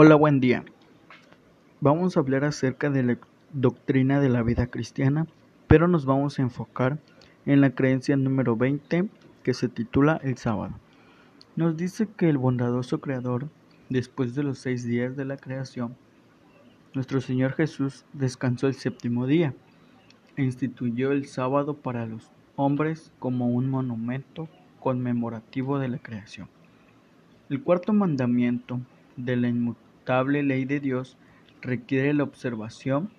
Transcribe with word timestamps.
Hola, 0.00 0.14
buen 0.14 0.38
día. 0.38 0.64
Vamos 1.80 2.16
a 2.16 2.20
hablar 2.20 2.44
acerca 2.44 2.88
de 2.88 3.02
la 3.02 3.18
doctrina 3.52 4.20
de 4.20 4.28
la 4.28 4.44
vida 4.44 4.68
cristiana, 4.68 5.26
pero 5.66 5.88
nos 5.88 6.04
vamos 6.04 6.38
a 6.38 6.42
enfocar 6.42 7.00
en 7.46 7.60
la 7.60 7.70
creencia 7.70 8.16
número 8.16 8.54
20 8.54 9.08
que 9.42 9.54
se 9.54 9.68
titula 9.68 10.20
el 10.22 10.36
sábado. 10.36 10.74
Nos 11.56 11.76
dice 11.76 12.06
que 12.16 12.28
el 12.28 12.38
bondadoso 12.38 13.00
Creador, 13.00 13.48
después 13.88 14.36
de 14.36 14.44
los 14.44 14.60
seis 14.60 14.84
días 14.84 15.16
de 15.16 15.24
la 15.24 15.36
creación, 15.36 15.96
nuestro 16.94 17.20
Señor 17.20 17.54
Jesús 17.54 18.04
descansó 18.12 18.68
el 18.68 18.74
séptimo 18.74 19.26
día 19.26 19.52
e 20.36 20.44
instituyó 20.44 21.10
el 21.10 21.26
sábado 21.26 21.74
para 21.74 22.06
los 22.06 22.30
hombres 22.54 23.10
como 23.18 23.48
un 23.48 23.68
monumento 23.68 24.48
conmemorativo 24.78 25.80
de 25.80 25.88
la 25.88 25.98
creación. 25.98 26.48
El 27.50 27.64
cuarto 27.64 27.92
mandamiento 27.92 28.78
de 29.16 29.34
la 29.34 29.48
ley 30.08 30.64
de 30.64 30.80
Dios 30.80 31.16
requiere 31.60 32.14
la 32.14 32.22
observación 32.22 33.10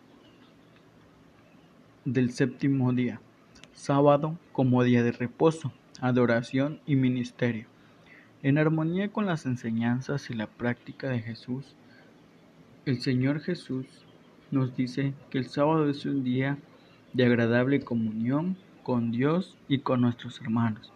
del 2.03 2.31
séptimo 2.31 2.91
día, 2.93 3.21
sábado 3.73 4.37
como 4.51 4.83
día 4.83 5.03
de 5.03 5.11
reposo, 5.11 5.71
adoración 6.01 6.79
y 6.87 6.95
ministerio. 6.95 7.67
En 8.41 8.57
armonía 8.57 9.09
con 9.09 9.27
las 9.27 9.45
enseñanzas 9.45 10.29
y 10.31 10.33
la 10.33 10.47
práctica 10.47 11.09
de 11.09 11.19
Jesús, 11.19 11.75
el 12.85 13.01
Señor 13.01 13.41
Jesús 13.41 13.85
nos 14.49 14.75
dice 14.75 15.13
que 15.29 15.37
el 15.37 15.45
sábado 15.45 15.89
es 15.89 16.05
un 16.05 16.23
día 16.23 16.57
de 17.13 17.25
agradable 17.25 17.81
comunión 17.81 18.57
con 18.81 19.11
Dios 19.11 19.57
y 19.67 19.79
con 19.79 20.01
nuestros 20.01 20.41
hermanos. 20.41 20.91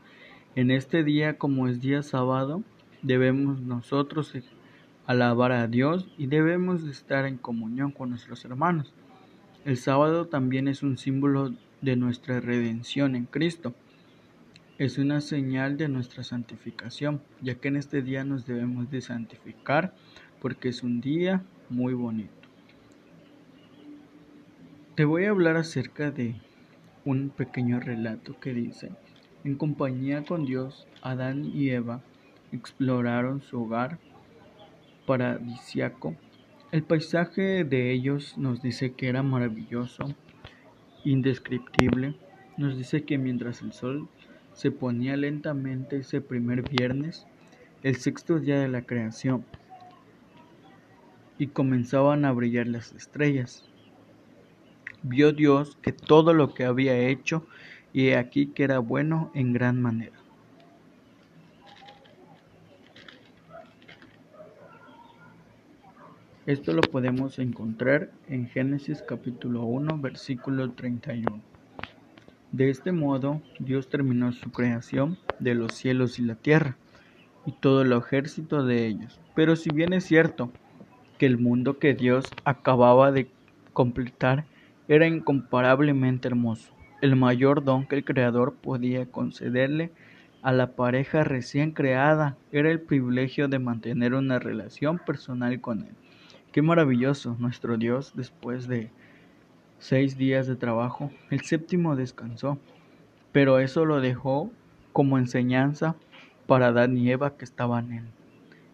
En 0.55 0.71
este 0.71 1.03
día, 1.03 1.37
como 1.37 1.67
es 1.67 1.81
día 1.81 2.01
sábado, 2.01 2.63
debemos 3.03 3.61
nosotros 3.61 4.33
alabar 5.05 5.51
a 5.51 5.67
Dios 5.67 6.07
y 6.17 6.27
debemos 6.27 6.83
estar 6.83 7.25
en 7.25 7.37
comunión 7.37 7.91
con 7.91 8.09
nuestros 8.09 8.45
hermanos. 8.45 8.93
El 9.65 9.77
sábado 9.77 10.27
también 10.27 10.67
es 10.67 10.83
un 10.83 10.97
símbolo 10.97 11.53
de 11.81 11.95
nuestra 11.95 12.39
redención 12.39 13.15
en 13.15 13.25
Cristo. 13.25 13.73
Es 14.77 14.97
una 14.97 15.21
señal 15.21 15.77
de 15.77 15.87
nuestra 15.87 16.23
santificación, 16.23 17.21
ya 17.41 17.55
que 17.55 17.67
en 17.67 17.75
este 17.75 18.01
día 18.01 18.23
nos 18.23 18.45
debemos 18.45 18.89
de 18.89 19.01
santificar 19.01 19.93
porque 20.41 20.69
es 20.69 20.83
un 20.83 20.99
día 20.99 21.43
muy 21.69 21.93
bonito. 21.93 22.33
Te 24.95 25.05
voy 25.05 25.25
a 25.25 25.29
hablar 25.29 25.57
acerca 25.57 26.11
de 26.11 26.35
un 27.05 27.29
pequeño 27.29 27.79
relato 27.79 28.39
que 28.39 28.53
dice, 28.53 28.91
en 29.43 29.55
compañía 29.55 30.23
con 30.23 30.45
Dios, 30.45 30.87
Adán 31.01 31.45
y 31.45 31.69
Eva 31.69 32.01
exploraron 32.51 33.41
su 33.41 33.63
hogar 33.63 33.97
paradisiaco. 35.05 36.15
El 36.71 36.83
paisaje 36.83 37.63
de 37.63 37.91
ellos 37.91 38.37
nos 38.37 38.61
dice 38.61 38.93
que 38.93 39.07
era 39.07 39.21
maravilloso, 39.21 40.15
indescriptible. 41.03 42.15
Nos 42.57 42.77
dice 42.77 43.03
que 43.03 43.17
mientras 43.17 43.61
el 43.61 43.73
sol 43.73 44.09
se 44.53 44.71
ponía 44.71 45.17
lentamente 45.17 45.97
ese 45.97 46.21
primer 46.21 46.67
viernes, 46.67 47.27
el 47.83 47.95
sexto 47.97 48.39
día 48.39 48.59
de 48.59 48.69
la 48.69 48.83
creación, 48.83 49.45
y 51.37 51.47
comenzaban 51.47 52.25
a 52.25 52.31
brillar 52.31 52.67
las 52.67 52.93
estrellas. 52.93 53.69
Vio 55.01 55.33
Dios 55.33 55.77
que 55.81 55.91
todo 55.91 56.33
lo 56.33 56.53
que 56.53 56.63
había 56.63 56.97
hecho, 56.97 57.45
y 57.91 58.11
aquí 58.11 58.47
que 58.47 58.63
era 58.63 58.79
bueno 58.79 59.31
en 59.35 59.53
gran 59.53 59.81
manera. 59.81 60.22
Esto 66.45 66.73
lo 66.73 66.81
podemos 66.81 67.39
encontrar 67.39 68.11
en 68.27 68.49
Génesis 68.49 69.01
capítulo 69.01 69.63
1 69.63 69.97
versículo 69.99 70.69
31. 70.71 71.41
De 72.51 72.69
este 72.69 72.91
modo 72.91 73.41
Dios 73.59 73.87
terminó 73.87 74.33
su 74.33 74.51
creación 74.51 75.17
de 75.39 75.55
los 75.55 75.73
cielos 75.73 76.19
y 76.19 76.23
la 76.23 76.35
tierra 76.35 76.75
y 77.45 77.53
todo 77.53 77.83
el 77.83 77.93
ejército 77.93 78.65
de 78.65 78.87
ellos. 78.87 79.21
Pero 79.33 79.55
si 79.55 79.69
bien 79.69 79.93
es 79.93 80.03
cierto 80.03 80.51
que 81.17 81.27
el 81.27 81.37
mundo 81.37 81.79
que 81.79 81.93
Dios 81.93 82.25
acababa 82.43 83.13
de 83.13 83.29
completar 83.71 84.43
era 84.89 85.07
incomparablemente 85.07 86.27
hermoso, 86.27 86.73
el 87.01 87.15
mayor 87.15 87.63
don 87.63 87.87
que 87.87 87.95
el 87.95 88.03
Creador 88.03 88.55
podía 88.55 89.05
concederle 89.05 89.91
a 90.41 90.51
la 90.51 90.75
pareja 90.75 91.23
recién 91.23 91.71
creada 91.71 92.35
era 92.51 92.69
el 92.69 92.81
privilegio 92.81 93.47
de 93.47 93.59
mantener 93.59 94.13
una 94.13 94.39
relación 94.39 94.99
personal 94.99 95.61
con 95.61 95.83
Él. 95.83 96.02
Qué 96.53 96.61
maravilloso 96.61 97.35
nuestro 97.39 97.77
Dios 97.77 98.13
después 98.15 98.67
de 98.67 98.91
seis 99.79 100.19
días 100.19 100.45
de 100.45 100.55
trabajo, 100.55 101.09
el 101.31 101.41
séptimo 101.41 101.95
descansó, 101.95 102.59
pero 103.31 103.57
eso 103.57 103.85
lo 103.85 103.99
dejó 104.01 104.51
como 104.91 105.17
enseñanza 105.17 105.95
para 106.45 106.67
Adán 106.67 106.95
y 106.95 107.09
Eva 107.09 107.37
que 107.37 107.43
estaban 107.43 107.91
en, 107.91 108.05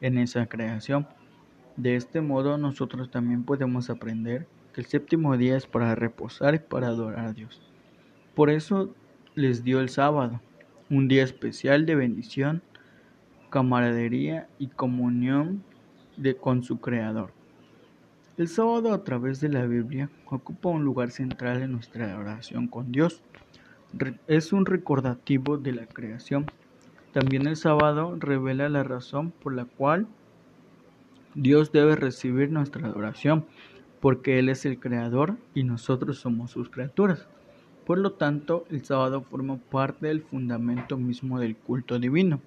en 0.01 0.17
esa 0.17 0.47
creación. 0.47 1.07
De 1.77 1.95
este 1.95 2.19
modo 2.19 2.57
nosotros 2.57 3.11
también 3.11 3.45
podemos 3.45 3.89
aprender 3.89 4.45
que 4.73 4.81
el 4.81 4.87
séptimo 4.87 5.37
día 5.37 5.55
es 5.55 5.65
para 5.65 5.95
reposar 5.95 6.55
y 6.55 6.59
para 6.59 6.87
adorar 6.87 7.27
a 7.27 7.31
Dios. 7.31 7.61
Por 8.35 8.49
eso 8.49 8.93
les 9.35 9.63
dio 9.63 9.79
el 9.79 9.87
sábado, 9.87 10.41
un 10.89 11.07
día 11.07 11.23
especial 11.23 11.85
de 11.85 11.95
bendición, 11.95 12.61
camaradería 13.49 14.49
y 14.59 14.67
comunión 14.67 15.63
de, 16.17 16.35
con 16.35 16.61
su 16.61 16.81
Creador. 16.81 17.38
El 18.39 18.47
sábado 18.47 18.93
a 18.93 19.03
través 19.03 19.41
de 19.41 19.49
la 19.49 19.65
Biblia 19.65 20.09
ocupa 20.25 20.69
un 20.69 20.85
lugar 20.85 21.11
central 21.11 21.61
en 21.61 21.73
nuestra 21.73 22.17
oración 22.17 22.69
con 22.69 22.89
Dios. 22.89 23.21
Es 24.27 24.53
un 24.53 24.65
recordativo 24.65 25.57
de 25.57 25.73
la 25.73 25.85
creación. 25.87 26.45
También 27.11 27.47
el 27.47 27.57
sábado 27.57 28.15
revela 28.17 28.69
la 28.69 28.83
razón 28.83 29.31
por 29.31 29.53
la 29.53 29.65
cual 29.65 30.07
Dios 31.35 31.73
debe 31.73 31.97
recibir 31.97 32.49
nuestra 32.49 32.87
adoración, 32.87 33.43
porque 33.99 34.39
Él 34.39 34.47
es 34.47 34.65
el 34.65 34.79
creador 34.79 35.35
y 35.53 35.65
nosotros 35.65 36.19
somos 36.19 36.51
sus 36.51 36.69
criaturas. 36.69 37.27
Por 37.85 37.97
lo 37.97 38.13
tanto, 38.13 38.63
el 38.69 38.85
sábado 38.85 39.21
forma 39.21 39.57
parte 39.57 40.07
del 40.07 40.21
fundamento 40.21 40.95
mismo 40.95 41.41
del 41.41 41.57
culto 41.57 41.99
divino 41.99 42.39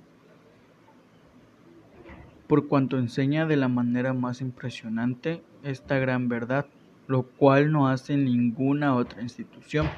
por 2.53 2.69
cuanto 2.69 2.99
enseña 2.99 3.47
de 3.47 3.57
la 3.57 3.69
manera 3.69 4.13
más 4.13 4.43
impresionante 4.43 5.43
esta 5.63 5.99
gran 5.99 6.29
verdad, 6.29 6.67
lo 7.07 7.23
cual 7.23 7.73
no 7.73 7.89
hace 7.89 8.17
ninguna 8.17 8.95
otra 8.95 9.23
institución. 9.23 9.89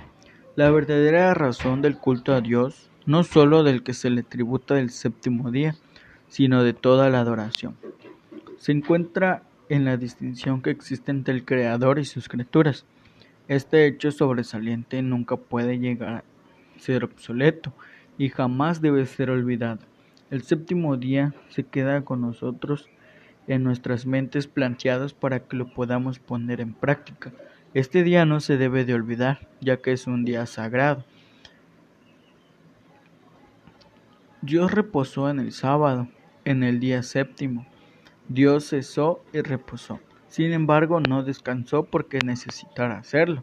La 0.57 0.71
verdadera 0.71 1.35
razón 1.35 1.83
del 1.83 1.97
culto 1.97 2.33
a 2.33 2.41
Dios, 2.41 2.91
no 3.07 3.23
sólo 3.25 3.63
del 3.63 3.83
que 3.83 3.95
se 3.95 4.11
le 4.11 4.23
tributa 4.23 4.75
del 4.75 4.91
séptimo 4.91 5.51
día, 5.51 5.75
sino 6.29 6.63
de 6.63 6.73
toda 6.73 7.11
la 7.11 7.21
adoración, 7.21 7.77
se 8.59 8.73
encuentra 8.73 9.43
en 9.69 9.85
la 9.85 9.97
distinción 9.97 10.63
que 10.63 10.71
existe 10.71 11.11
entre 11.11 11.35
el 11.35 11.45
Creador 11.45 11.99
y 11.99 12.05
sus 12.05 12.29
criaturas. 12.29 12.85
Este 13.49 13.87
hecho 13.87 14.11
sobresaliente 14.11 15.03
nunca 15.03 15.37
puede 15.37 15.79
llegar 15.79 16.15
a 16.17 16.81
ser 16.81 17.05
obsoleto 17.05 17.73
y 18.17 18.29
jamás 18.29 18.81
debe 18.81 19.05
ser 19.07 19.31
olvidado. 19.31 19.81
El 20.31 20.43
séptimo 20.43 20.97
día 20.97 21.35
se 21.49 21.65
queda 21.65 22.03
con 22.03 22.21
nosotros 22.21 22.89
en 23.47 23.63
nuestras 23.63 24.07
mentes 24.07 24.47
planteados 24.47 25.15
para 25.15 25.41
que 25.41 25.57
lo 25.57 25.73
podamos 25.73 26.19
poner 26.19 26.61
en 26.61 26.75
práctica. 26.75 27.33
Este 27.75 28.03
día 28.03 28.25
no 28.25 28.41
se 28.41 28.57
debe 28.57 28.85
de 28.85 28.95
olvidar, 28.95 29.49
ya 29.61 29.79
que 29.79 29.93
es 29.93 30.07
un 30.07 30.25
día 30.25 30.47
sagrado. 30.47 31.05
Dios 34.43 34.73
reposó 34.73 35.31
en 35.31 35.41
el 35.41 35.53
sábado, 35.53 36.09
en 36.45 36.63
el 36.63 36.79
día 36.79 37.03
séptimo. 37.03 37.67
Dios 38.29 38.69
cesó 38.69 39.25
y 39.33 39.41
reposó. 39.41 40.01
Sin 40.29 40.53
embargo, 40.53 41.01
no 41.01 41.23
descansó 41.23 41.85
porque 41.85 42.19
necesitara 42.25 42.99
hacerlo, 42.99 43.43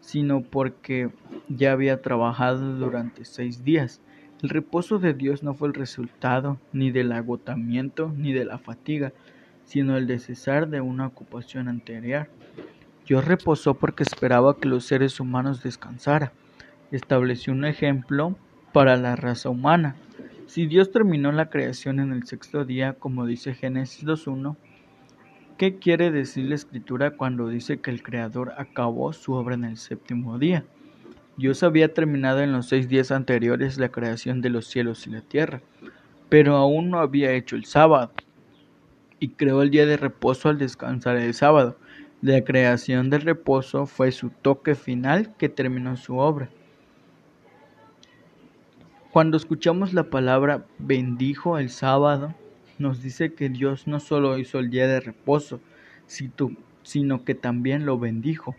sino 0.00 0.42
porque 0.42 1.10
ya 1.48 1.72
había 1.72 2.02
trabajado 2.02 2.76
durante 2.76 3.24
seis 3.24 3.64
días. 3.64 4.00
El 4.42 4.48
reposo 4.48 4.98
de 4.98 5.12
Dios 5.12 5.42
no 5.42 5.52
fue 5.52 5.68
el 5.68 5.74
resultado 5.74 6.58
ni 6.72 6.90
del 6.90 7.12
agotamiento 7.12 8.10
ni 8.16 8.32
de 8.32 8.46
la 8.46 8.58
fatiga, 8.58 9.12
sino 9.64 9.98
el 9.98 10.06
de 10.06 10.18
cesar 10.18 10.68
de 10.68 10.80
una 10.80 11.06
ocupación 11.06 11.68
anterior. 11.68 12.28
Dios 13.06 13.24
reposó 13.26 13.74
porque 13.74 14.02
esperaba 14.02 14.56
que 14.56 14.68
los 14.68 14.86
seres 14.86 15.20
humanos 15.20 15.62
descansaran. 15.62 16.30
Estableció 16.90 17.52
un 17.52 17.66
ejemplo 17.66 18.34
para 18.72 18.96
la 18.96 19.14
raza 19.14 19.50
humana. 19.50 19.96
Si 20.46 20.66
Dios 20.66 20.90
terminó 20.90 21.32
la 21.32 21.50
creación 21.50 22.00
en 22.00 22.12
el 22.12 22.26
sexto 22.26 22.64
día, 22.64 22.94
como 22.94 23.26
dice 23.26 23.54
Génesis 23.54 24.06
2.1, 24.06 24.56
¿qué 25.58 25.76
quiere 25.76 26.10
decir 26.10 26.46
la 26.46 26.54
escritura 26.54 27.10
cuando 27.10 27.48
dice 27.48 27.80
que 27.80 27.90
el 27.90 28.02
Creador 28.02 28.54
acabó 28.56 29.12
su 29.12 29.34
obra 29.34 29.54
en 29.54 29.64
el 29.64 29.76
séptimo 29.76 30.38
día? 30.38 30.64
Dios 31.36 31.62
había 31.62 31.94
terminado 31.94 32.40
en 32.40 32.52
los 32.52 32.68
seis 32.68 32.88
días 32.88 33.10
anteriores 33.10 33.78
la 33.78 33.90
creación 33.90 34.40
de 34.42 34.50
los 34.50 34.66
cielos 34.66 35.06
y 35.06 35.10
la 35.10 35.22
tierra, 35.22 35.62
pero 36.28 36.56
aún 36.56 36.90
no 36.90 36.98
había 37.00 37.32
hecho 37.32 37.56
el 37.56 37.64
sábado. 37.64 38.12
y 39.22 39.28
creó 39.30 39.62
el 39.62 39.70
día 39.70 39.84
de 39.86 39.98
reposo 39.98 40.48
al 40.48 40.58
descansar 40.58 41.16
el 41.16 41.34
sábado. 41.34 41.76
La 42.22 42.42
creación 42.42 43.10
del 43.10 43.20
reposo 43.22 43.86
fue 43.86 44.12
su 44.12 44.30
toque 44.30 44.74
final 44.74 45.34
que 45.36 45.48
terminó 45.48 45.96
su 45.96 46.16
obra. 46.16 46.48
Cuando 49.10 49.36
escuchamos 49.36 49.92
la 49.92 50.04
palabra 50.04 50.64
bendijo 50.78 51.58
el 51.58 51.68
sábado, 51.68 52.34
nos 52.78 53.02
dice 53.02 53.34
que 53.34 53.48
Dios 53.50 53.86
no 53.86 54.00
solo 54.00 54.38
hizo 54.38 54.58
el 54.58 54.70
día 54.70 54.86
de 54.86 55.00
reposo, 55.00 55.60
sino 56.06 57.24
que 57.24 57.34
también 57.34 57.84
lo 57.84 57.98
bendijo. 57.98 58.56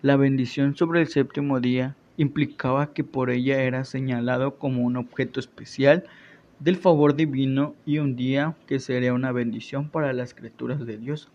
La 0.00 0.16
bendición 0.16 0.76
sobre 0.76 1.02
el 1.02 1.08
séptimo 1.08 1.60
día 1.60 1.96
implicaba 2.20 2.92
que 2.92 3.02
por 3.02 3.30
ella 3.30 3.62
era 3.62 3.84
señalado 3.84 4.58
como 4.58 4.82
un 4.82 4.98
objeto 4.98 5.40
especial 5.40 6.04
del 6.58 6.76
favor 6.76 7.16
divino 7.16 7.74
y 7.86 7.96
un 7.96 8.14
día 8.14 8.54
que 8.66 8.78
sería 8.78 9.14
una 9.14 9.32
bendición 9.32 9.88
para 9.88 10.12
las 10.12 10.34
criaturas 10.34 10.84
de 10.84 10.98
Dios. 10.98 11.30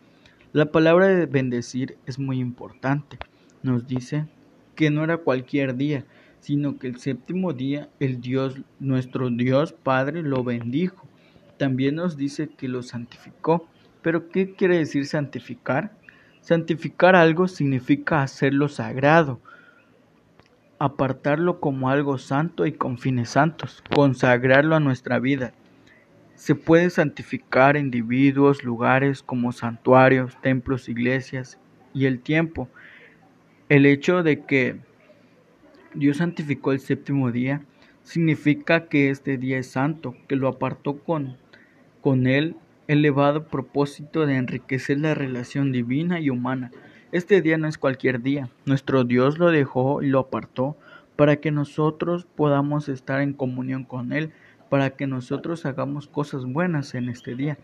La 0.53 0.67
palabra 0.67 1.07
de 1.07 1.25
bendecir 1.25 1.97
es 2.05 2.19
muy 2.19 2.39
importante. 2.39 3.17
Nos 3.63 3.87
dice 3.87 4.27
que 4.75 4.91
no 4.91 5.03
era 5.03 5.17
cualquier 5.17 5.75
día, 5.75 6.05
sino 6.39 6.77
que 6.77 6.85
el 6.85 6.97
séptimo 6.97 7.53
día 7.53 7.89
el 7.99 8.21
Dios, 8.21 8.61
nuestro 8.79 9.31
Dios 9.31 9.73
Padre, 9.73 10.21
lo 10.21 10.43
bendijo. 10.43 11.07
También 11.57 11.95
nos 11.95 12.15
dice 12.15 12.47
que 12.47 12.67
lo 12.67 12.83
santificó. 12.83 13.67
Pero 14.03 14.29
¿qué 14.29 14.53
quiere 14.53 14.77
decir 14.77 15.07
santificar? 15.07 15.97
Santificar 16.41 17.15
algo 17.15 17.47
significa 17.47 18.21
hacerlo 18.21 18.69
sagrado, 18.69 19.41
apartarlo 20.79 21.59
como 21.59 21.89
algo 21.89 22.17
santo 22.17 22.65
y 22.65 22.73
con 22.73 22.97
fines 22.97 23.29
santos, 23.29 23.83
consagrarlo 23.93 24.75
a 24.75 24.79
nuestra 24.79 25.19
vida. 25.19 25.53
Se 26.35 26.53
puede 26.53 26.89
santificar 26.89 27.77
individuos, 27.77 28.63
lugares 28.63 29.23
como 29.23 29.51
santuarios, 29.51 30.39
templos, 30.41 30.89
iglesias 30.89 31.57
y 31.93 32.05
el 32.05 32.19
tiempo. 32.19 32.69
El 33.69 33.85
hecho 33.85 34.21
de 34.21 34.43
que 34.43 34.77
Dios 35.93 36.17
santificó 36.17 36.73
el 36.73 36.79
séptimo 36.79 37.31
día 37.31 37.61
significa 38.03 38.87
que 38.87 39.09
este 39.09 39.37
día 39.37 39.57
es 39.57 39.67
santo, 39.67 40.15
que 40.27 40.35
lo 40.35 40.49
apartó 40.49 40.97
con, 40.99 41.37
con 42.01 42.27
él 42.27 42.57
elevado 42.87 43.47
propósito 43.47 44.25
de 44.25 44.35
enriquecer 44.35 44.99
la 44.99 45.15
relación 45.15 45.71
divina 45.71 46.19
y 46.19 46.29
humana. 46.29 46.71
Este 47.15 47.41
día 47.41 47.57
no 47.57 47.69
es 47.69 47.77
cualquier 47.77 48.21
día. 48.21 48.49
Nuestro 48.65 49.05
Dios 49.05 49.39
lo 49.39 49.49
dejó 49.49 50.01
y 50.01 50.07
lo 50.07 50.19
apartó 50.19 50.75
para 51.15 51.37
que 51.37 51.49
nosotros 51.49 52.25
podamos 52.25 52.89
estar 52.89 53.21
en 53.21 53.31
comunión 53.31 53.85
con 53.85 54.11
Él, 54.11 54.33
para 54.67 54.89
que 54.97 55.07
nosotros 55.07 55.65
hagamos 55.65 56.07
cosas 56.07 56.43
buenas 56.43 56.93
en 56.93 57.07
este 57.07 57.33
día. 57.35 57.57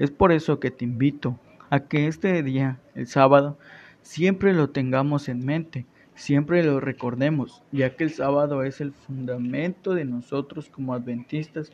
Es 0.00 0.10
por 0.10 0.32
eso 0.32 0.58
que 0.58 0.72
te 0.72 0.84
invito 0.84 1.38
a 1.70 1.84
que 1.84 2.08
este 2.08 2.42
día, 2.42 2.80
el 2.96 3.06
sábado, 3.06 3.56
siempre 4.02 4.52
lo 4.52 4.70
tengamos 4.70 5.28
en 5.28 5.46
mente, 5.46 5.86
siempre 6.16 6.64
lo 6.64 6.80
recordemos, 6.80 7.62
ya 7.70 7.94
que 7.94 8.02
el 8.02 8.10
sábado 8.10 8.64
es 8.64 8.80
el 8.80 8.90
fundamento 8.90 9.94
de 9.94 10.04
nosotros 10.04 10.68
como 10.68 10.94
adventistas 10.94 11.70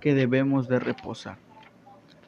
que 0.00 0.14
debemos 0.14 0.68
de 0.68 0.78
reposar. 0.78 1.36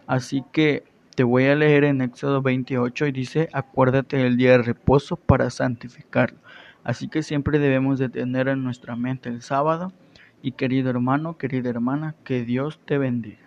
Así 0.06 0.44
que 0.52 0.84
te 1.14 1.22
voy 1.22 1.44
a 1.46 1.54
leer 1.54 1.84
en 1.84 2.00
Éxodo 2.00 2.42
28 2.42 3.06
y 3.06 3.12
dice, 3.12 3.48
acuérdate 3.52 4.16
del 4.16 4.36
día 4.36 4.52
de 4.52 4.62
reposo 4.62 5.16
para 5.16 5.48
santificarlo. 5.50 6.38
Así 6.82 7.08
que 7.08 7.22
siempre 7.22 7.58
debemos 7.58 7.98
de 7.98 8.08
tener 8.08 8.48
en 8.48 8.64
nuestra 8.64 8.96
mente 8.96 9.28
el 9.28 9.42
sábado. 9.42 9.92
Y 10.42 10.52
querido 10.52 10.90
hermano, 10.90 11.38
querida 11.38 11.70
hermana, 11.70 12.14
que 12.24 12.44
Dios 12.44 12.80
te 12.84 12.98
bendiga. 12.98 13.43